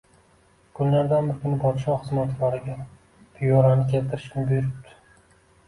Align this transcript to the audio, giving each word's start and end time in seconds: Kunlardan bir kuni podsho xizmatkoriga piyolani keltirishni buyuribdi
Kunlardan 0.79 1.29
bir 1.31 1.37
kuni 1.43 1.59
podsho 1.65 1.99
xizmatkoriga 2.07 2.79
piyolani 3.39 3.87
keltirishni 3.95 4.49
buyuribdi 4.51 5.01